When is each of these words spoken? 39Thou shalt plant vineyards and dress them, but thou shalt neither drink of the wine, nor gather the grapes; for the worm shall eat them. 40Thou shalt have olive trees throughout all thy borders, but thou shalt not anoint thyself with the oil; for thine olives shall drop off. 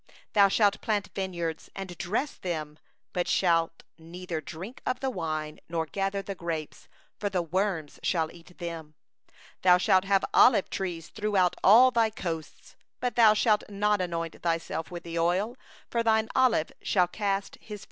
39Thou 0.33 0.49
shalt 0.51 0.81
plant 0.81 1.09
vineyards 1.13 1.69
and 1.75 1.95
dress 1.99 2.33
them, 2.33 2.79
but 3.13 3.27
thou 3.27 3.31
shalt 3.31 3.83
neither 3.99 4.41
drink 4.41 4.81
of 4.83 4.99
the 4.99 5.11
wine, 5.11 5.59
nor 5.69 5.85
gather 5.85 6.23
the 6.23 6.33
grapes; 6.33 6.87
for 7.19 7.29
the 7.29 7.43
worm 7.43 7.87
shall 8.01 8.31
eat 8.31 8.57
them. 8.57 8.95
40Thou 9.63 9.79
shalt 9.79 10.05
have 10.05 10.25
olive 10.33 10.71
trees 10.71 11.09
throughout 11.09 11.55
all 11.63 11.91
thy 11.91 12.09
borders, 12.09 12.75
but 12.99 13.15
thou 13.15 13.35
shalt 13.35 13.63
not 13.69 14.01
anoint 14.01 14.41
thyself 14.41 14.89
with 14.89 15.03
the 15.03 15.19
oil; 15.19 15.55
for 15.91 16.01
thine 16.01 16.29
olives 16.35 16.71
shall 16.81 17.05
drop 17.05 17.43
off. 17.69 17.79